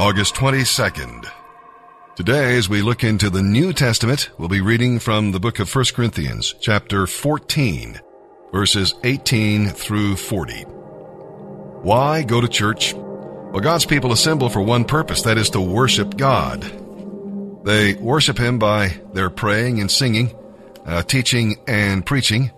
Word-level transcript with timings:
August 0.00 0.34
22nd. 0.36 1.30
Today, 2.16 2.56
as 2.56 2.70
we 2.70 2.80
look 2.80 3.04
into 3.04 3.28
the 3.28 3.42
New 3.42 3.74
Testament, 3.74 4.30
we'll 4.38 4.48
be 4.48 4.62
reading 4.62 4.98
from 4.98 5.30
the 5.30 5.38
book 5.38 5.58
of 5.58 5.70
1 5.70 5.84
Corinthians, 5.94 6.54
chapter 6.58 7.06
14, 7.06 8.00
verses 8.50 8.94
18 9.04 9.68
through 9.68 10.16
40. 10.16 10.62
Why 11.82 12.22
go 12.22 12.40
to 12.40 12.48
church? 12.48 12.94
Well, 12.94 13.60
God's 13.60 13.84
people 13.84 14.10
assemble 14.10 14.48
for 14.48 14.62
one 14.62 14.86
purpose, 14.86 15.20
that 15.24 15.36
is 15.36 15.50
to 15.50 15.60
worship 15.60 16.16
God. 16.16 16.62
They 17.66 17.92
worship 17.92 18.38
Him 18.38 18.58
by 18.58 18.98
their 19.12 19.28
praying 19.28 19.82
and 19.82 19.90
singing, 19.90 20.34
uh, 20.86 21.02
teaching 21.02 21.56
and 21.68 22.06
preaching. 22.06 22.50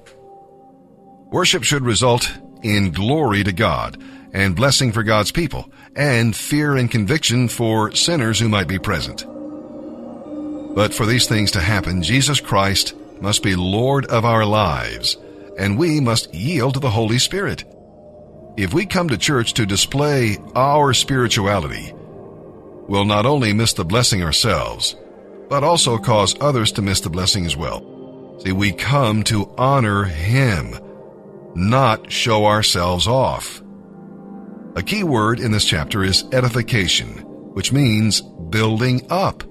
Worship 1.32 1.64
should 1.64 1.82
result 1.82 2.30
in 2.62 2.92
glory 2.92 3.42
to 3.42 3.52
God 3.52 4.00
and 4.32 4.56
blessing 4.56 4.92
for 4.92 5.02
God's 5.02 5.32
people, 5.32 5.70
and 5.94 6.34
fear 6.34 6.76
and 6.76 6.90
conviction 6.90 7.48
for 7.48 7.92
sinners 7.92 8.38
who 8.38 8.48
might 8.48 8.68
be 8.68 8.78
present. 8.78 9.26
But 10.74 10.94
for 10.94 11.04
these 11.04 11.26
things 11.26 11.50
to 11.52 11.60
happen, 11.60 12.02
Jesus 12.02 12.40
Christ 12.40 12.94
must 13.20 13.42
be 13.42 13.54
Lord 13.54 14.06
of 14.06 14.24
our 14.24 14.44
lives, 14.44 15.16
and 15.58 15.78
we 15.78 16.00
must 16.00 16.34
yield 16.34 16.74
to 16.74 16.80
the 16.80 16.90
Holy 16.90 17.18
Spirit. 17.18 17.64
If 18.56 18.72
we 18.72 18.86
come 18.86 19.08
to 19.08 19.18
church 19.18 19.54
to 19.54 19.66
display 19.66 20.38
our 20.54 20.94
spirituality, 20.94 21.92
we'll 21.94 23.04
not 23.04 23.26
only 23.26 23.52
miss 23.52 23.74
the 23.74 23.84
blessing 23.84 24.22
ourselves, 24.22 24.96
but 25.48 25.62
also 25.62 25.98
cause 25.98 26.34
others 26.40 26.72
to 26.72 26.82
miss 26.82 27.00
the 27.00 27.10
blessing 27.10 27.44
as 27.44 27.56
well. 27.56 28.38
See, 28.40 28.52
we 28.52 28.72
come 28.72 29.22
to 29.24 29.52
honor 29.56 30.04
Him, 30.04 30.74
not 31.54 32.10
show 32.10 32.46
ourselves 32.46 33.06
off. 33.06 33.62
A 34.74 34.82
key 34.82 35.04
word 35.04 35.38
in 35.38 35.52
this 35.52 35.66
chapter 35.66 36.02
is 36.02 36.24
edification, 36.32 37.18
which 37.52 37.72
means 37.72 38.22
building 38.22 39.06
up. 39.10 39.44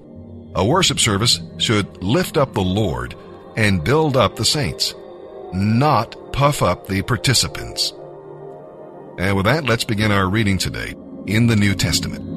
A 0.56 0.66
worship 0.66 0.98
service 0.98 1.38
should 1.58 2.02
lift 2.02 2.36
up 2.36 2.54
the 2.54 2.60
Lord 2.60 3.14
and 3.56 3.84
build 3.84 4.16
up 4.16 4.34
the 4.34 4.44
saints, 4.44 4.96
not 5.52 6.32
puff 6.32 6.60
up 6.60 6.88
the 6.88 7.02
participants. 7.02 7.92
And 9.16 9.36
with 9.36 9.46
that, 9.46 9.64
let's 9.64 9.84
begin 9.84 10.10
our 10.10 10.28
reading 10.28 10.58
today 10.58 10.96
in 11.28 11.46
the 11.46 11.54
New 11.54 11.76
Testament. 11.76 12.28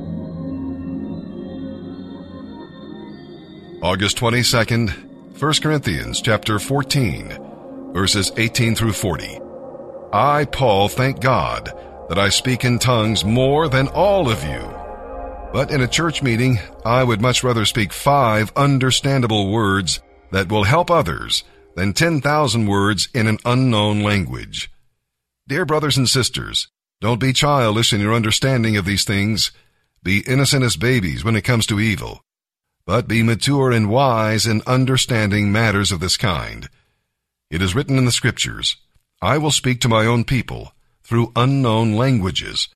August 3.81 4.17
22nd, 4.17 5.41
1 5.41 5.53
Corinthians 5.63 6.21
chapter 6.21 6.59
14, 6.59 7.93
verses 7.93 8.31
18 8.37 8.75
through 8.75 8.93
40. 8.93 9.39
I, 10.13 10.45
Paul, 10.45 10.87
thank 10.87 11.19
God 11.19 11.73
that 12.09 12.19
I 12.19 12.29
speak 12.29 12.63
in 12.63 12.79
tongues 12.79 13.25
more 13.25 13.67
than 13.67 13.87
all 13.87 14.29
of 14.29 14.43
you. 14.43 14.61
But 15.51 15.71
in 15.71 15.81
a 15.81 15.87
church 15.87 16.21
meeting, 16.21 16.59
I 16.83 17.03
would 17.03 17.21
much 17.21 17.43
rather 17.43 17.65
speak 17.65 17.93
five 17.93 18.51
understandable 18.55 19.51
words 19.51 20.01
that 20.31 20.49
will 20.49 20.65
help 20.65 20.91
others 20.91 21.43
than 21.75 21.93
10,000 21.93 22.67
words 22.67 23.07
in 23.13 23.27
an 23.27 23.39
unknown 23.45 24.01
language. 24.01 24.69
Dear 25.47 25.65
brothers 25.65 25.97
and 25.97 26.09
sisters, 26.09 26.67
don't 27.01 27.19
be 27.19 27.33
childish 27.33 27.93
in 27.93 28.01
your 28.01 28.13
understanding 28.13 28.77
of 28.77 28.85
these 28.85 29.03
things. 29.03 29.51
Be 30.03 30.23
innocent 30.27 30.63
as 30.63 30.75
babies 30.75 31.23
when 31.23 31.35
it 31.35 31.41
comes 31.41 31.65
to 31.67 31.79
evil. 31.79 32.21
But 32.85 33.07
be 33.07 33.23
mature 33.23 33.71
and 33.71 33.89
wise 33.89 34.45
in 34.45 34.61
understanding 34.67 35.51
matters 35.51 35.91
of 35.91 35.99
this 35.99 36.17
kind. 36.17 36.69
It 37.49 37.61
is 37.61 37.73
written 37.73 37.97
in 37.97 38.05
the 38.05 38.11
scriptures, 38.11 38.77
I 39.21 39.37
will 39.37 39.51
speak 39.51 39.81
to 39.81 39.89
my 39.89 40.05
own 40.05 40.23
people 40.23 40.74
through 41.05 41.31
unknown 41.35 41.93
languages 41.93 42.67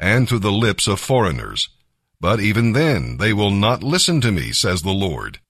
and 0.00 0.28
through 0.28 0.40
the 0.40 0.52
lips 0.52 0.86
of 0.86 0.98
foreigners. 0.98 1.68
But 2.20 2.40
even 2.40 2.72
then 2.72 3.18
they 3.18 3.32
will 3.32 3.50
not 3.50 3.82
listen 3.82 4.20
to 4.22 4.32
me, 4.32 4.52
says 4.52 4.82
the 4.82 4.90
Lord. 4.90 5.40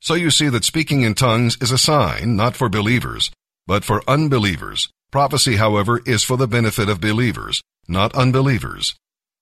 So 0.00 0.14
you 0.14 0.30
see 0.30 0.48
that 0.48 0.64
speaking 0.64 1.02
in 1.02 1.14
tongues 1.14 1.56
is 1.60 1.70
a 1.70 1.78
sign 1.78 2.34
not 2.34 2.56
for 2.56 2.68
believers, 2.68 3.30
but 3.66 3.84
for 3.84 4.02
unbelievers. 4.08 4.88
Prophecy, 5.12 5.56
however, 5.56 6.00
is 6.06 6.24
for 6.24 6.36
the 6.36 6.48
benefit 6.48 6.88
of 6.88 7.00
believers, 7.00 7.62
not 7.86 8.14
unbelievers. 8.14 8.96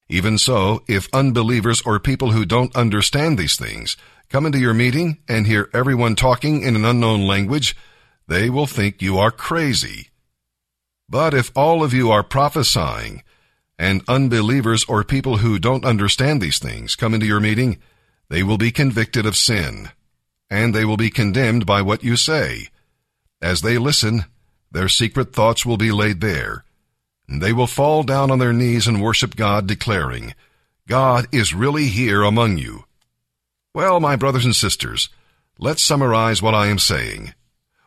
Even 0.08 0.36
so, 0.36 0.82
if 0.88 1.08
unbelievers 1.14 1.80
or 1.86 2.00
people 2.00 2.32
who 2.32 2.44
don't 2.44 2.74
understand 2.74 3.38
these 3.38 3.56
things 3.56 3.96
come 4.28 4.44
into 4.44 4.58
your 4.58 4.74
meeting 4.74 5.18
and 5.28 5.46
hear 5.46 5.70
everyone 5.72 6.16
talking 6.16 6.62
in 6.62 6.74
an 6.74 6.84
unknown 6.84 7.26
language, 7.26 7.76
they 8.26 8.50
will 8.50 8.66
think 8.66 9.00
you 9.00 9.18
are 9.18 9.30
crazy. 9.30 10.09
But 11.10 11.34
if 11.34 11.50
all 11.56 11.82
of 11.82 11.92
you 11.92 12.12
are 12.12 12.22
prophesying, 12.22 13.24
and 13.76 14.02
unbelievers 14.06 14.84
or 14.84 15.02
people 15.02 15.38
who 15.38 15.58
don't 15.58 15.84
understand 15.84 16.40
these 16.40 16.60
things 16.60 16.94
come 16.94 17.14
into 17.14 17.26
your 17.26 17.40
meeting, 17.40 17.78
they 18.28 18.44
will 18.44 18.58
be 18.58 18.70
convicted 18.70 19.26
of 19.26 19.36
sin, 19.36 19.90
and 20.48 20.72
they 20.72 20.84
will 20.84 20.96
be 20.96 21.10
condemned 21.10 21.66
by 21.66 21.82
what 21.82 22.04
you 22.04 22.16
say. 22.16 22.68
As 23.42 23.62
they 23.62 23.76
listen, 23.76 24.26
their 24.70 24.88
secret 24.88 25.32
thoughts 25.32 25.66
will 25.66 25.76
be 25.76 25.90
laid 25.90 26.20
bare. 26.20 26.64
And 27.26 27.42
they 27.42 27.52
will 27.52 27.66
fall 27.66 28.02
down 28.02 28.30
on 28.30 28.38
their 28.38 28.52
knees 28.52 28.86
and 28.86 29.02
worship 29.02 29.34
God, 29.34 29.66
declaring, 29.66 30.34
God 30.86 31.26
is 31.32 31.54
really 31.54 31.86
here 31.86 32.22
among 32.22 32.58
you. 32.58 32.84
Well, 33.74 33.98
my 33.98 34.16
brothers 34.16 34.44
and 34.44 34.54
sisters, 34.54 35.08
let's 35.58 35.82
summarize 35.82 36.42
what 36.42 36.54
I 36.54 36.66
am 36.66 36.78
saying. 36.78 37.34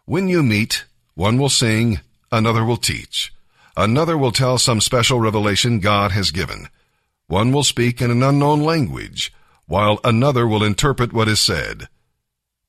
When 0.06 0.28
you 0.28 0.44
meet, 0.44 0.86
one 1.14 1.38
will 1.38 1.50
sing, 1.50 2.00
Another 2.34 2.66
will 2.66 2.78
teach. 2.78 3.32
Another 3.78 4.18
will 4.18 4.32
tell 4.32 4.58
some 4.58 4.82
special 4.82 5.20
revelation 5.20 5.80
God 5.80 6.12
has 6.14 6.32
given. 6.32 6.68
One 7.28 7.52
will 7.52 7.64
speak 7.64 8.02
in 8.02 8.10
an 8.10 8.24
unknown 8.24 8.64
language, 8.64 9.32
while 9.68 10.00
another 10.04 10.48
will 10.48 10.64
interpret 10.64 11.14
what 11.14 11.28
is 11.28 11.40
said. 11.40 11.88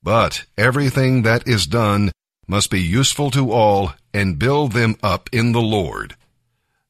But 0.03 0.45
everything 0.55 1.23
that 1.23 1.47
is 1.47 1.65
done 1.65 2.11
must 2.47 2.69
be 2.69 2.79
useful 2.79 3.31
to 3.31 3.51
all 3.51 3.93
and 4.13 4.37
build 4.37 4.73
them 4.73 4.97
up 5.01 5.31
in 5.33 5.51
the 5.51 5.63
Lord. 5.63 6.15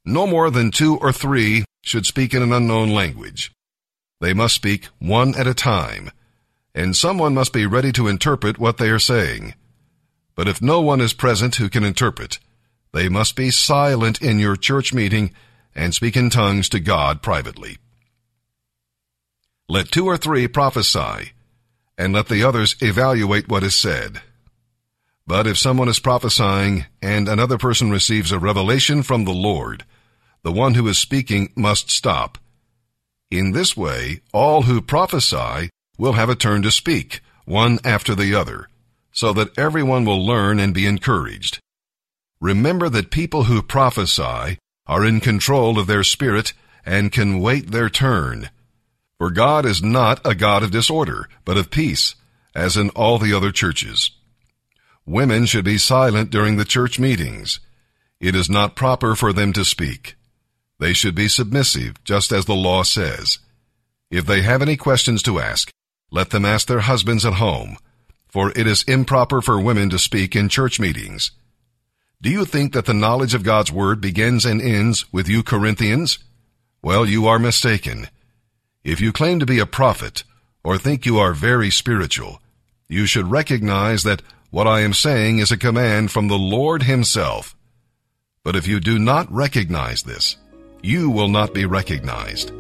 No 0.04 0.28
more 0.28 0.52
than 0.52 0.70
two 0.70 0.98
or 0.98 1.14
three 1.14 1.64
should 1.82 2.06
speak 2.06 2.34
in 2.34 2.42
an 2.42 2.52
unknown 2.52 2.90
language. 2.90 3.54
They 4.20 4.34
must 4.34 4.54
speak 4.54 4.90
one 5.00 5.34
at 5.36 5.48
a 5.48 5.54
time, 5.54 6.12
and 6.74 6.94
someone 6.94 7.34
must 7.34 7.54
be 7.54 7.66
ready 7.66 7.94
to 7.94 8.10
interpret 8.10 8.60
what 8.60 8.80
they 8.80 8.90
are 8.90 9.00
saying. 9.00 9.54
But 10.36 10.50
if 10.50 10.62
no 10.62 10.82
one 10.82 11.00
is 11.00 11.14
present 11.14 11.56
who 11.56 11.70
can 11.70 11.86
interpret, 11.86 12.40
they 12.96 13.10
must 13.10 13.36
be 13.36 13.52
silent 13.52 14.22
in 14.22 14.40
your 14.40 14.56
church 14.56 14.94
meeting 14.94 15.32
and 15.76 15.94
speak 15.94 16.16
in 16.16 16.30
tongues 16.30 16.70
to 16.70 16.80
God 16.80 17.22
privately. 17.22 17.78
Let 19.68 19.92
two 19.92 20.06
or 20.06 20.16
three 20.16 20.48
prophesy, 20.48 21.34
and 21.98 22.14
let 22.14 22.30
the 22.30 22.46
others 22.46 22.78
evaluate 22.80 23.50
what 23.50 23.64
is 23.64 23.76
said. 23.76 24.22
But 25.28 25.46
if 25.46 25.58
someone 25.58 25.90
is 25.90 26.00
prophesying 26.00 26.86
and 27.02 27.28
another 27.28 27.58
person 27.58 27.92
receives 27.92 28.32
a 28.32 28.40
revelation 28.40 29.04
from 29.04 29.26
the 29.26 29.34
Lord, 29.34 29.84
the 30.44 30.54
one 30.54 30.76
who 30.76 30.88
is 30.88 30.98
speaking 30.98 31.52
must 31.54 31.92
stop. 31.92 32.38
In 33.30 33.52
this 33.52 33.76
way, 33.76 34.22
all 34.32 34.62
who 34.62 34.80
prophesy 34.80 35.70
will 35.98 36.14
have 36.14 36.30
a 36.30 36.36
turn 36.36 36.62
to 36.62 36.72
speak, 36.72 37.20
one 37.44 37.78
after 37.84 38.16
the 38.16 38.34
other, 38.34 38.70
so 39.12 39.34
that 39.34 39.58
everyone 39.60 40.06
will 40.06 40.26
learn 40.26 40.62
and 40.62 40.74
be 40.74 40.86
encouraged. 40.86 41.60
Remember 42.46 42.90
that 42.90 43.10
people 43.10 43.46
who 43.46 43.64
prophesy 43.64 44.60
are 44.86 45.04
in 45.04 45.20
control 45.20 45.80
of 45.80 45.88
their 45.88 46.04
spirit 46.04 46.54
and 46.86 47.12
can 47.12 47.40
wait 47.40 47.72
their 47.72 47.90
turn. 47.90 48.52
For 49.18 49.32
God 49.32 49.66
is 49.66 49.82
not 49.82 50.22
a 50.24 50.36
God 50.36 50.62
of 50.62 50.70
disorder, 50.70 51.28
but 51.44 51.58
of 51.58 51.72
peace, 51.72 52.14
as 52.54 52.78
in 52.78 52.92
all 52.92 53.18
the 53.18 53.34
other 53.34 53.52
churches. 53.52 54.12
Women 55.08 55.48
should 55.48 55.66
be 55.66 55.80
silent 55.80 56.30
during 56.30 56.58
the 56.58 56.66
church 56.66 57.00
meetings. 57.00 57.62
It 58.20 58.36
is 58.36 58.48
not 58.48 58.76
proper 58.76 59.16
for 59.16 59.34
them 59.34 59.52
to 59.54 59.66
speak. 59.66 60.16
They 60.80 60.94
should 60.94 61.16
be 61.16 61.28
submissive, 61.28 61.96
just 62.04 62.32
as 62.32 62.46
the 62.46 62.54
law 62.54 62.84
says. 62.84 63.40
If 64.12 64.28
they 64.28 64.44
have 64.44 64.62
any 64.62 64.78
questions 64.78 65.24
to 65.24 65.40
ask, 65.40 65.72
let 66.12 66.30
them 66.30 66.46
ask 66.46 66.68
their 66.68 66.82
husbands 66.82 67.26
at 67.26 67.34
home, 67.34 67.78
for 68.28 68.52
it 68.52 68.68
is 68.68 68.84
improper 68.84 69.42
for 69.42 69.60
women 69.60 69.90
to 69.90 69.98
speak 69.98 70.36
in 70.36 70.48
church 70.48 70.80
meetings. 70.80 71.32
Do 72.26 72.32
you 72.32 72.44
think 72.44 72.74
that 72.74 72.86
the 72.86 72.94
knowledge 72.96 73.36
of 73.36 73.44
God's 73.44 73.72
Word 73.72 74.02
begins 74.02 74.46
and 74.46 74.60
ends 74.60 75.06
with 75.14 75.30
you 75.30 75.44
Corinthians? 75.44 76.18
Well, 76.82 77.06
you 77.06 77.28
are 77.28 77.38
mistaken. 77.38 78.08
If 78.84 79.00
you 79.00 79.14
claim 79.14 79.40
to 79.42 79.46
be 79.46 79.60
a 79.60 79.68
prophet, 79.68 80.24
or 80.64 80.80
think 80.80 81.06
you 81.06 81.20
are 81.20 81.36
very 81.36 81.70
spiritual, 81.70 82.42
you 82.90 83.06
should 83.06 83.30
recognize 83.30 84.02
that 84.06 84.24
what 84.50 84.66
I 84.66 84.80
am 84.80 84.92
saying 84.92 85.38
is 85.38 85.52
a 85.52 85.56
command 85.56 86.10
from 86.10 86.28
the 86.28 86.40
Lord 86.40 86.82
Himself. 86.82 87.56
But 88.44 88.56
if 88.56 88.68
you 88.68 88.80
do 88.80 88.98
not 88.98 89.32
recognize 89.32 90.02
this, 90.02 90.36
you 90.82 91.12
will 91.12 91.30
not 91.30 91.54
be 91.54 91.68
recognized. 91.68 92.52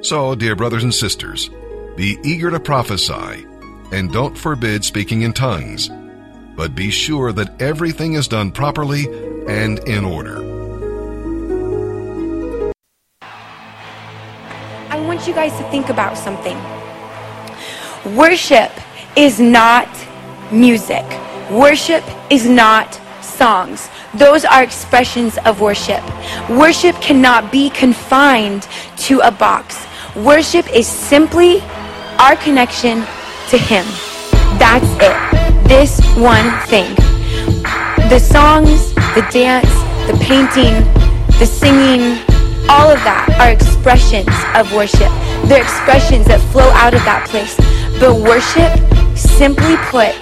So, 0.00 0.36
dear 0.36 0.54
brothers 0.54 0.84
and 0.84 0.94
sisters, 0.94 1.50
be 1.96 2.18
eager 2.22 2.52
to 2.52 2.60
prophesy, 2.60 3.44
and 3.90 4.12
don't 4.12 4.38
forbid 4.38 4.84
speaking 4.84 5.22
in 5.22 5.32
tongues 5.32 5.90
but 6.58 6.74
be 6.74 6.90
sure 6.90 7.30
that 7.30 7.62
everything 7.62 8.14
is 8.14 8.26
done 8.26 8.50
properly 8.50 9.06
and 9.46 9.78
in 9.88 10.04
order. 10.04 10.38
I 14.90 15.00
want 15.06 15.28
you 15.28 15.32
guys 15.32 15.56
to 15.58 15.70
think 15.70 15.88
about 15.88 16.18
something. 16.18 16.58
Worship 18.16 18.72
is 19.16 19.38
not 19.38 19.88
music. 20.50 21.04
Worship 21.48 22.02
is 22.28 22.48
not 22.48 23.00
songs. 23.22 23.88
Those 24.14 24.44
are 24.44 24.64
expressions 24.64 25.38
of 25.44 25.60
worship. 25.60 26.02
Worship 26.50 26.96
cannot 26.96 27.52
be 27.52 27.70
confined 27.70 28.66
to 29.06 29.20
a 29.20 29.30
box. 29.30 29.86
Worship 30.16 30.68
is 30.74 30.88
simply 30.88 31.60
our 32.18 32.34
connection 32.34 33.06
to 33.50 33.58
Him. 33.58 33.86
That's 34.58 34.90
it. 35.00 35.37
This 35.68 36.00
one 36.16 36.50
thing. 36.66 36.94
The 38.08 38.18
songs, 38.18 38.94
the 39.14 39.26
dance, 39.30 39.68
the 40.10 40.16
painting, 40.24 40.74
the 41.38 41.44
singing, 41.44 42.18
all 42.70 42.90
of 42.90 42.98
that 43.04 43.28
are 43.38 43.52
expressions 43.52 44.32
of 44.56 44.72
worship. 44.72 45.12
They're 45.44 45.62
expressions 45.62 46.26
that 46.26 46.40
flow 46.52 46.68
out 46.72 46.94
of 46.94 47.04
that 47.04 47.28
place. 47.28 47.54
But 48.00 48.16
worship, 48.16 48.72
simply 49.14 49.76
put, 49.92 50.16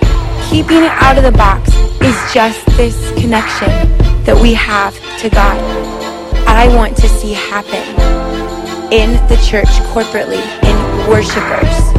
keeping 0.51 0.83
it 0.83 0.95
out 0.99 1.17
of 1.17 1.23
the 1.23 1.33
box, 1.33 1.71
is 2.03 2.19
just 2.35 2.67
this 2.77 2.99
connection 3.21 3.71
that 4.25 4.37
we 4.37 4.53
have 4.53 4.95
to 5.21 5.31
God. 5.31 5.57
I 6.47 6.75
want 6.75 6.97
to 6.97 7.09
see 7.09 7.35
happen 7.35 7.87
in 8.93 9.13
the 9.29 9.37
church 9.47 9.71
corporately, 9.95 10.43
in 10.65 11.09
worshipers. 11.09 11.96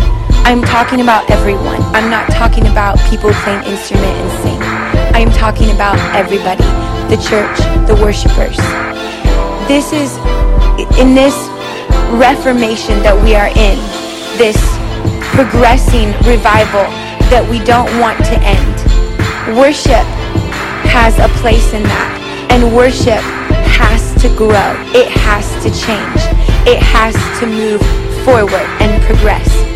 I'm 0.47 0.61
talking 0.61 1.01
about 1.01 1.29
everyone. 1.29 1.81
I'm 1.91 2.09
not 2.09 2.31
talking 2.31 2.67
about 2.67 2.97
people 3.09 3.31
playing 3.43 3.67
instrument 3.67 4.15
and 4.15 4.31
sing. 4.39 4.61
I 5.11 5.19
am 5.19 5.29
talking 5.29 5.71
about 5.71 5.99
everybody, 6.15 6.63
the 7.11 7.19
church, 7.19 7.59
the 7.83 7.99
worshipers. 7.99 8.55
This 9.67 9.91
is 9.91 10.15
in 10.95 11.11
this 11.11 11.35
reformation 12.15 13.03
that 13.03 13.11
we 13.11 13.35
are 13.35 13.51
in, 13.59 13.75
this 14.39 14.55
progressing 15.35 16.15
revival 16.23 16.87
that 17.27 17.43
we 17.43 17.59
don't 17.67 17.91
want 17.99 18.15
to 18.31 18.39
end. 18.39 18.71
Worship 19.51 20.07
has 20.87 21.19
a 21.19 21.27
place 21.43 21.73
in 21.73 21.83
that. 21.83 22.47
And 22.55 22.73
worship 22.73 23.19
has 23.75 24.15
to 24.21 24.29
grow. 24.29 24.79
It 24.95 25.11
has 25.11 25.43
to 25.59 25.69
change. 25.75 26.23
It 26.63 26.79
has 26.79 27.11
to 27.41 27.45
move 27.45 27.83
forward 28.23 28.63
and 28.79 29.03
progress. 29.03 29.66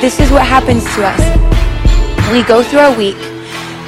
This 0.00 0.18
is 0.18 0.30
what 0.30 0.46
happens 0.46 0.82
to 0.94 1.04
us. 1.04 2.32
We 2.32 2.42
go 2.42 2.62
through 2.62 2.78
our 2.78 2.96
week 2.96 3.18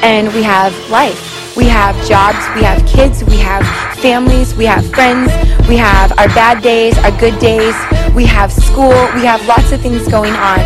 and 0.02 0.28
we 0.34 0.42
have 0.42 0.74
life. 0.90 1.56
We 1.56 1.64
have 1.64 1.96
jobs, 2.06 2.36
we 2.54 2.62
have 2.64 2.86
kids, 2.86 3.24
we 3.24 3.38
have 3.38 3.64
families, 3.96 4.54
we 4.54 4.66
have 4.66 4.84
friends, 4.90 5.32
we 5.68 5.76
have 5.78 6.12
our 6.18 6.28
bad 6.28 6.62
days, 6.62 6.98
our 6.98 7.12
good 7.18 7.38
days, 7.38 7.74
we 8.14 8.26
have 8.26 8.52
school, 8.52 8.92
we 9.14 9.24
have 9.24 9.46
lots 9.46 9.72
of 9.72 9.80
things 9.80 10.06
going 10.06 10.34
on. 10.34 10.60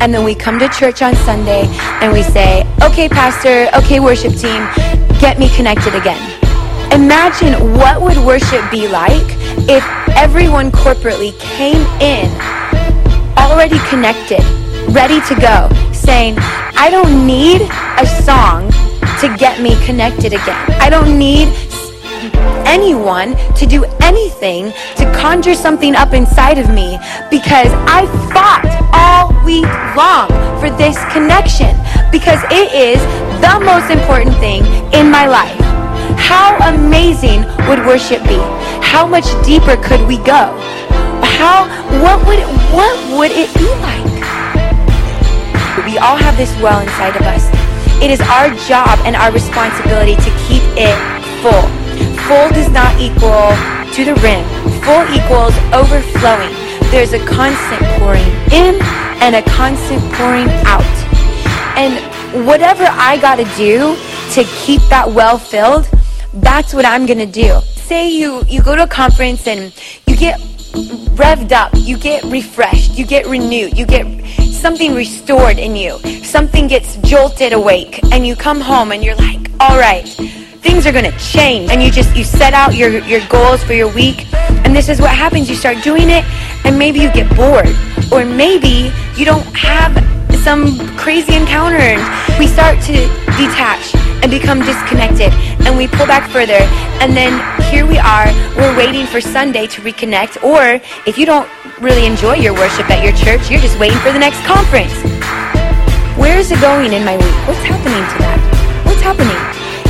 And 0.00 0.14
then 0.14 0.24
we 0.24 0.36
come 0.36 0.60
to 0.60 0.68
church 0.68 1.02
on 1.02 1.16
Sunday 1.16 1.64
and 2.00 2.12
we 2.12 2.22
say, 2.22 2.64
okay, 2.82 3.08
pastor, 3.08 3.70
okay, 3.78 3.98
worship 3.98 4.34
team, 4.34 4.68
get 5.18 5.36
me 5.36 5.48
connected 5.56 5.96
again. 5.96 6.22
Imagine 6.92 7.74
what 7.74 8.00
would 8.00 8.18
worship 8.18 8.68
be 8.70 8.86
like 8.86 9.26
if 9.68 9.84
everyone 10.16 10.70
corporately 10.70 11.36
came 11.40 11.82
in 12.00 12.30
already 13.36 13.78
connected, 13.88 14.42
ready 14.90 15.20
to 15.22 15.34
go, 15.40 15.68
saying, 15.92 16.36
I 16.76 16.88
don't 16.90 17.26
need 17.26 17.62
a 17.62 18.06
song 18.22 18.70
to 19.20 19.34
get 19.38 19.60
me 19.60 19.76
connected 19.84 20.32
again. 20.32 20.66
I 20.80 20.90
don't 20.90 21.18
need 21.18 21.48
anyone 22.66 23.36
to 23.54 23.66
do 23.66 23.84
anything 24.02 24.72
to 24.96 25.04
conjure 25.14 25.54
something 25.54 25.94
up 25.94 26.12
inside 26.12 26.58
of 26.58 26.68
me 26.70 26.98
because 27.30 27.70
I 27.86 28.06
fought 28.32 28.64
all 28.92 29.28
week 29.44 29.68
long 29.96 30.28
for 30.60 30.70
this 30.76 30.96
connection 31.12 31.76
because 32.10 32.40
it 32.50 32.72
is 32.72 33.00
the 33.40 33.60
most 33.64 33.90
important 33.90 34.36
thing 34.36 34.64
in 34.92 35.10
my 35.10 35.26
life. 35.26 35.58
How 36.18 36.56
amazing 36.74 37.42
would 37.68 37.84
worship 37.86 38.22
be? 38.24 38.38
How 38.80 39.06
much 39.06 39.26
deeper 39.44 39.76
could 39.76 40.06
we 40.06 40.18
go? 40.18 40.56
How 41.22 41.66
what 42.02 42.26
would 42.26 42.40
what 42.72 43.18
would 43.18 43.32
it 43.32 43.52
be 43.54 43.68
like? 43.80 44.11
We 45.86 45.96
all 45.98 46.16
have 46.16 46.36
this 46.36 46.52
well 46.60 46.80
inside 46.80 47.16
of 47.16 47.22
us. 47.22 47.48
It 48.02 48.10
is 48.10 48.20
our 48.20 48.50
job 48.68 48.98
and 49.04 49.16
our 49.16 49.32
responsibility 49.32 50.16
to 50.16 50.30
keep 50.44 50.62
it 50.76 50.96
full. 51.40 51.64
Full 52.28 52.50
does 52.50 52.70
not 52.70 53.00
equal 53.00 53.56
to 53.96 54.04
the 54.04 54.14
rim. 54.20 54.44
Full 54.84 55.04
equals 55.16 55.56
overflowing. 55.72 56.52
There's 56.90 57.14
a 57.14 57.24
constant 57.24 57.82
pouring 57.98 58.28
in 58.52 58.76
and 59.24 59.34
a 59.34 59.42
constant 59.42 60.02
pouring 60.12 60.48
out. 60.68 60.84
And 61.76 62.46
whatever 62.46 62.84
I 62.86 63.18
got 63.20 63.36
to 63.36 63.44
do 63.56 63.96
to 64.34 64.44
keep 64.60 64.82
that 64.90 65.10
well 65.10 65.38
filled, 65.38 65.88
that's 66.34 66.74
what 66.74 66.84
I'm 66.84 67.06
going 67.06 67.18
to 67.18 67.26
do. 67.26 67.60
Say 67.62 68.10
you, 68.10 68.42
you 68.46 68.62
go 68.62 68.76
to 68.76 68.84
a 68.84 68.86
conference 68.86 69.46
and 69.46 69.72
you 70.06 70.16
get 70.16 70.38
revved 71.14 71.52
up, 71.52 71.72
you 71.74 71.98
get 71.98 72.24
refreshed, 72.24 72.98
you 72.98 73.06
get 73.06 73.26
renewed, 73.26 73.76
you 73.76 73.86
get 73.86 74.06
something 74.62 74.94
restored 74.94 75.58
in 75.58 75.74
you. 75.74 75.98
Something 76.22 76.68
gets 76.68 76.94
jolted 76.98 77.52
awake 77.52 78.00
and 78.12 78.24
you 78.24 78.36
come 78.36 78.60
home 78.60 78.92
and 78.92 79.02
you're 79.02 79.16
like, 79.16 79.50
all 79.58 79.76
right, 79.76 80.06
things 80.62 80.86
are 80.86 80.92
going 80.92 81.04
to 81.04 81.18
change. 81.18 81.68
And 81.68 81.82
you 81.82 81.90
just, 81.90 82.16
you 82.16 82.22
set 82.22 82.54
out 82.54 82.72
your, 82.72 82.90
your 83.00 83.26
goals 83.26 83.64
for 83.64 83.72
your 83.72 83.92
week. 83.92 84.32
And 84.64 84.74
this 84.74 84.88
is 84.88 85.00
what 85.00 85.10
happens. 85.10 85.50
You 85.50 85.56
start 85.56 85.82
doing 85.82 86.10
it 86.10 86.24
and 86.64 86.78
maybe 86.78 87.00
you 87.00 87.12
get 87.12 87.28
bored. 87.36 87.74
Or 88.12 88.24
maybe 88.24 88.92
you 89.16 89.24
don't 89.24 89.42
have 89.56 89.92
some 90.44 90.78
crazy 90.96 91.34
encounter 91.34 91.78
and 91.78 92.38
we 92.38 92.46
start 92.46 92.80
to 92.82 92.92
detach 93.36 93.96
and 94.22 94.30
become 94.30 94.60
disconnected 94.60 95.32
and 95.66 95.76
we 95.76 95.88
pull 95.88 96.06
back 96.06 96.30
further 96.30 96.62
and 97.02 97.16
then 97.16 97.32
here 97.70 97.86
we 97.86 97.98
are 97.98 98.26
we're 98.56 98.76
waiting 98.76 99.06
for 99.06 99.20
sunday 99.20 99.66
to 99.66 99.80
reconnect 99.82 100.42
or 100.42 100.82
if 101.06 101.16
you 101.16 101.24
don't 101.26 101.48
really 101.82 102.06
enjoy 102.06 102.38
your 102.38 102.54
worship 102.54 102.88
at 102.90 103.02
your 103.02 103.12
church. 103.18 103.50
You're 103.50 103.60
just 103.60 103.78
waiting 103.78 103.98
for 103.98 104.14
the 104.14 104.18
next 104.18 104.38
conference. 104.46 104.94
Where 106.14 106.38
is 106.38 106.54
it 106.54 106.60
going 106.62 106.94
in 106.94 107.02
my 107.04 107.18
week? 107.18 107.34
What's 107.42 107.58
happening 107.66 108.06
to 108.06 108.16
that? 108.22 108.38
What's 108.86 109.02
happening? 109.02 109.34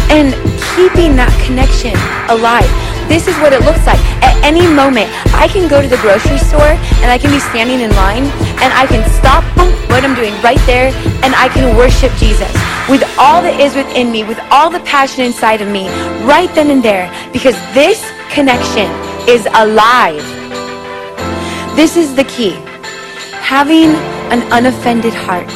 And 0.09 0.33
keeping 0.73 1.13
that 1.21 1.29
connection 1.45 1.93
alive. 2.33 2.69
This 3.13 3.29
is 3.29 3.37
what 3.45 3.53
it 3.53 3.61
looks 3.69 3.85
like. 3.85 4.01
At 4.25 4.33
any 4.41 4.65
moment, 4.65 5.13
I 5.37 5.53
can 5.53 5.69
go 5.69 5.85
to 5.85 5.89
the 5.89 6.01
grocery 6.01 6.41
store 6.41 6.81
and 7.05 7.13
I 7.13 7.21
can 7.21 7.29
be 7.29 7.41
standing 7.53 7.85
in 7.85 7.93
line 7.93 8.25
and 8.65 8.73
I 8.73 8.89
can 8.89 9.05
stop 9.21 9.45
what 9.93 10.01
I'm 10.01 10.17
doing 10.17 10.33
right 10.41 10.61
there 10.65 10.89
and 11.21 11.37
I 11.37 11.53
can 11.53 11.77
worship 11.77 12.09
Jesus. 12.17 12.49
With 12.89 13.05
all 13.21 13.45
that 13.45 13.61
is 13.61 13.77
within 13.77 14.09
me, 14.09 14.25
with 14.25 14.41
all 14.49 14.73
the 14.73 14.81
passion 14.89 15.29
inside 15.29 15.61
of 15.61 15.69
me, 15.69 15.93
right 16.25 16.49
then 16.57 16.73
and 16.73 16.81
there, 16.81 17.13
because 17.37 17.55
this 17.77 18.01
connection 18.33 18.89
is 19.29 19.45
alive. 19.53 20.42
This 21.75 21.97
is 21.97 22.15
the 22.15 22.25
key. 22.25 22.51
Having 23.41 23.95
an 24.31 24.43
unoffended 24.53 25.15
heart. 25.15 25.49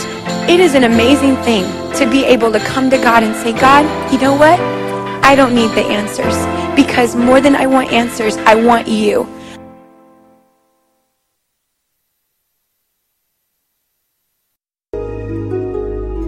It 0.48 0.60
is 0.60 0.74
an 0.74 0.84
amazing 0.84 1.36
thing 1.44 1.64
to 1.92 2.08
be 2.10 2.24
able 2.24 2.50
to 2.52 2.58
come 2.58 2.88
to 2.88 2.96
God 2.96 3.22
and 3.22 3.36
say, 3.36 3.52
God, 3.52 3.84
you 4.10 4.18
know 4.18 4.34
what? 4.34 4.58
I 5.22 5.36
don't 5.36 5.54
need 5.54 5.72
the 5.72 5.84
answers 5.84 6.34
because 6.74 7.14
more 7.14 7.42
than 7.42 7.54
I 7.54 7.66
want 7.66 7.92
answers, 7.92 8.38
I 8.38 8.54
want 8.54 8.88
you. 8.88 9.28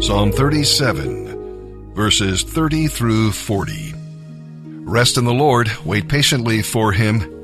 Psalm 0.02 0.33
37, 0.33 1.95
verses 1.95 2.42
30 2.42 2.88
through 2.88 3.33
40. 3.33 3.95
Rest 4.85 5.16
in 5.16 5.25
the 5.25 5.33
Lord, 5.33 5.71
wait 5.83 6.09
patiently 6.09 6.61
for 6.61 6.92
him. 6.92 7.38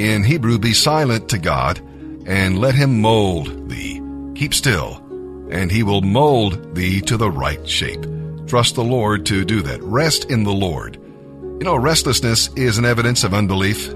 In 0.00 0.24
Hebrew, 0.24 0.58
be 0.58 0.72
silent 0.72 1.28
to 1.28 1.36
God, 1.36 1.78
and 2.24 2.58
let 2.58 2.74
him 2.74 3.02
mold 3.02 3.68
thee. 3.68 4.00
Keep 4.34 4.54
still, 4.54 4.96
and 5.50 5.70
he 5.70 5.82
will 5.82 6.00
mold 6.00 6.74
thee 6.74 7.02
to 7.02 7.18
the 7.18 7.30
right 7.30 7.68
shape. 7.68 8.06
Trust 8.46 8.76
the 8.76 8.82
Lord 8.82 9.26
to 9.26 9.44
do 9.44 9.60
that. 9.60 9.82
Rest 9.82 10.30
in 10.30 10.44
the 10.44 10.54
Lord. 10.54 10.96
You 10.96 11.64
know, 11.64 11.76
restlessness 11.76 12.48
is 12.54 12.78
an 12.78 12.86
evidence 12.86 13.24
of 13.24 13.34
unbelief. 13.34 13.92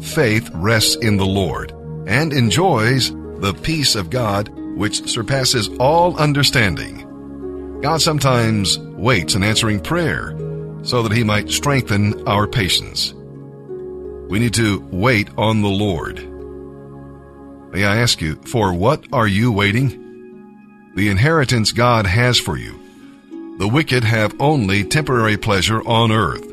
Faith 0.00 0.48
rests 0.54 0.94
in 0.94 1.16
the 1.16 1.26
Lord 1.26 1.72
and 2.06 2.32
enjoys 2.32 3.10
the 3.40 3.58
peace 3.64 3.96
of 3.96 4.10
God 4.10 4.48
which 4.76 5.08
surpasses 5.08 5.68
all 5.80 6.16
understanding. 6.18 7.80
God 7.80 8.00
sometimes 8.00 8.78
waits 8.78 9.34
in 9.34 9.42
answering 9.42 9.80
prayer 9.80 10.38
so 10.84 11.02
that 11.02 11.10
he 11.10 11.24
might 11.24 11.50
strengthen 11.50 12.28
our 12.28 12.46
patience. 12.46 13.12
We 14.32 14.38
need 14.38 14.54
to 14.54 14.80
wait 14.90 15.28
on 15.36 15.60
the 15.60 15.68
Lord. 15.68 16.16
May 17.70 17.84
I 17.84 17.96
ask 17.96 18.22
you, 18.22 18.36
for 18.36 18.72
what 18.72 19.04
are 19.12 19.26
you 19.26 19.52
waiting? 19.52 20.90
The 20.94 21.10
inheritance 21.10 21.70
God 21.70 22.06
has 22.06 22.38
for 22.38 22.56
you 22.56 22.80
the 23.58 23.68
wicked 23.68 24.04
have 24.04 24.34
only 24.40 24.84
temporary 24.84 25.36
pleasure 25.36 25.86
on 25.86 26.10
earth, 26.10 26.50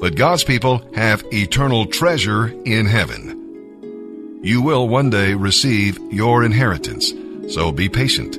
but 0.00 0.16
God's 0.16 0.42
people 0.42 0.90
have 0.94 1.22
eternal 1.30 1.84
treasure 1.84 2.46
in 2.64 2.86
heaven. 2.86 4.40
You 4.42 4.62
will 4.62 4.88
one 4.88 5.10
day 5.10 5.34
receive 5.34 5.98
your 6.10 6.42
inheritance, 6.44 7.12
so 7.52 7.72
be 7.72 7.90
patient. 7.90 8.36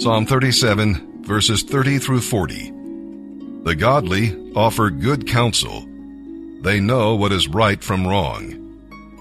Psalm 0.00 0.24
37, 0.24 1.22
verses 1.22 1.62
30 1.64 1.98
through 1.98 2.22
40. 2.22 2.81
The 3.64 3.76
godly 3.76 4.52
offer 4.56 4.90
good 4.90 5.28
counsel. 5.28 5.86
They 6.62 6.80
know 6.80 7.14
what 7.14 7.30
is 7.30 7.46
right 7.46 7.82
from 7.82 8.04
wrong. 8.06 8.58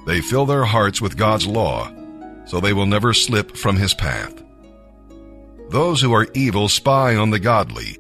They 0.08 0.20
fill 0.20 0.48
their 0.48 0.66
hearts 0.66 1.00
with 1.00 1.16
God's 1.16 1.46
law, 1.46 1.92
so 2.46 2.60
they 2.60 2.74
will 2.74 2.88
never 2.88 3.14
slip 3.14 3.56
from 3.56 3.78
his 3.78 3.94
path. 3.94 4.34
Those 5.70 6.02
who 6.02 6.12
are 6.12 6.28
evil 6.34 6.70
spy 6.70 7.16
on 7.16 7.30
the 7.30 7.40
godly, 7.40 8.00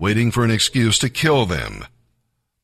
waiting 0.00 0.32
for 0.32 0.44
an 0.44 0.50
excuse 0.50 0.98
to 0.98 1.08
kill 1.08 1.46
them. 1.46 1.84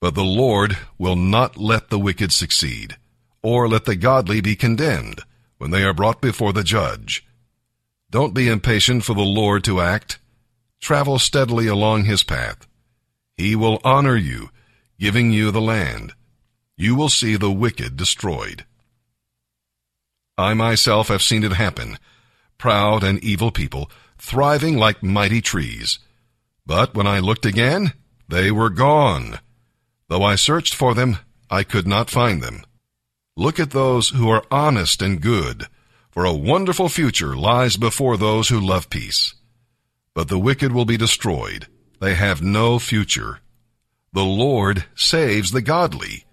But 0.01 0.17
the 0.17 0.25
Lord 0.25 0.77
will 0.99 1.17
not 1.17 1.57
let 1.57 1.91
the 1.91 2.01
wicked 2.01 2.33
succeed, 2.33 2.97
or 3.43 3.69
let 3.69 3.85
the 3.85 3.97
godly 3.97 4.41
be 4.41 4.57
condemned 4.57 5.21
when 5.59 5.71
they 5.71 5.85
are 5.85 5.95
brought 5.95 6.21
before 6.21 6.53
the 6.53 6.65
judge. 6.65 7.25
Don't 8.11 8.35
be 8.35 8.49
impatient 8.49 9.05
for 9.05 9.15
the 9.15 9.23
Lord 9.23 9.63
to 9.65 9.81
act. 9.81 10.19
Travel 10.81 11.21
steadily 11.21 11.69
along 11.69 12.05
his 12.05 12.25
path. 12.25 12.67
He 13.37 13.57
will 13.57 13.81
honor 13.85 14.17
you, 14.17 14.51
giving 14.99 15.33
you 15.33 15.51
the 15.51 15.61
land. 15.61 16.13
You 16.77 16.95
will 16.95 17.09
see 17.09 17.37
the 17.37 17.51
wicked 17.51 17.97
destroyed. 17.97 18.65
I 20.37 20.55
myself 20.55 21.09
have 21.09 21.23
seen 21.23 21.45
it 21.45 21.53
happen. 21.53 21.99
Proud 22.59 23.05
and 23.05 23.23
evil 23.23 23.51
people, 23.51 23.91
thriving 24.19 24.77
like 24.77 25.03
mighty 25.03 25.41
trees. 25.41 25.99
But 26.67 26.95
when 26.95 27.07
I 27.07 27.19
looked 27.19 27.47
again, 27.47 27.93
they 28.29 28.51
were 28.51 28.71
gone. 28.71 29.41
Though 30.09 30.23
I 30.23 30.37
searched 30.37 30.75
for 30.75 30.95
them, 30.95 31.19
I 31.51 31.63
could 31.63 31.87
not 31.87 32.11
find 32.11 32.43
them. 32.43 32.63
Look 33.37 33.59
at 33.59 33.71
those 33.71 34.11
who 34.11 34.29
are 34.31 34.45
honest 34.51 35.03
and 35.03 35.21
good, 35.21 35.67
for 36.11 36.25
a 36.25 36.33
wonderful 36.33 36.89
future 36.89 37.37
lies 37.37 37.77
before 37.77 38.17
those 38.17 38.49
who 38.49 38.61
love 38.61 38.91
peace. 38.91 39.35
But 40.15 40.29
the 40.29 40.39
wicked 40.39 40.73
will 40.73 40.85
be 40.85 40.97
destroyed. 40.97 41.67
They 42.01 42.15
have 42.15 42.43
no 42.43 42.79
future. 42.79 43.41
The 44.13 44.25
Lord 44.25 44.85
saves 44.95 45.51
the 45.51 45.63
godly. 45.63 46.25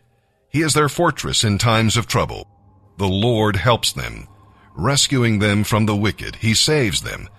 He 0.49 0.61
is 0.61 0.73
their 0.73 0.89
fortress 0.89 1.43
in 1.43 1.57
times 1.57 1.97
of 1.97 2.07
trouble. 2.07 2.47
The 2.97 3.07
Lord 3.07 3.55
helps 3.55 3.93
them, 3.93 4.27
rescuing 4.75 5.39
them 5.39 5.63
from 5.63 5.85
the 5.85 5.95
wicked. 5.95 6.35
He 6.35 6.53
saves 6.53 7.01
them, 7.01 7.29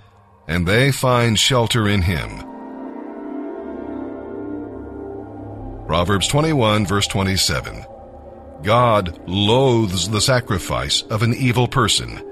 and 0.49 0.67
they 0.67 0.91
find 0.91 1.39
shelter 1.39 1.87
in 1.87 2.03
Him. 2.03 2.43
Proverbs 5.87 6.27
21 6.29 6.87
verse 6.87 7.07
27. 7.07 7.85
God 8.63 9.21
loathes 9.29 10.09
the 10.09 10.21
sacrifice 10.21 11.03
of 11.03 11.23
an 11.23 11.35
evil 11.35 11.69
person, 11.69 12.23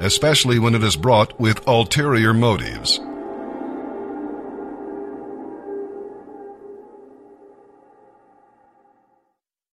especially 0.00 0.58
when 0.58 0.74
it 0.74 0.82
is 0.82 0.96
brought 0.96 1.38
with 1.38 1.66
ulterior 1.66 2.32
motives. 2.32 3.00